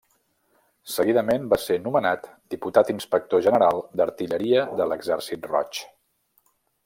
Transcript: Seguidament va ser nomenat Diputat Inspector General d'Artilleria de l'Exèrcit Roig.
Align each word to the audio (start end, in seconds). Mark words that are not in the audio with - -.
Seguidament 0.93 1.43
va 1.51 1.59
ser 1.65 1.77
nomenat 1.83 2.25
Diputat 2.55 2.89
Inspector 2.95 3.45
General 3.49 3.83
d'Artilleria 4.01 4.65
de 4.81 4.91
l'Exèrcit 4.93 5.49
Roig. 5.55 5.83